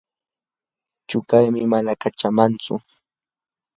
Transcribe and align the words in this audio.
chuqaymi 1.09 1.61
mana 1.71 1.91
kachamantsu. 2.01 2.73